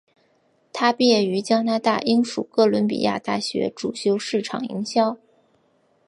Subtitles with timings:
[0.73, 5.15] 她毕业于加拿大英属哥伦比亚大学主修市场营销。